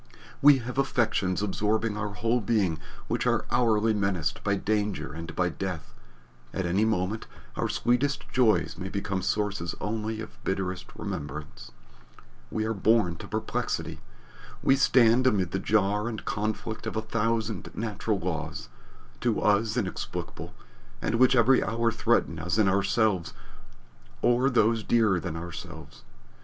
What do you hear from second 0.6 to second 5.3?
affections absorbing our whole being which are hourly menaced by danger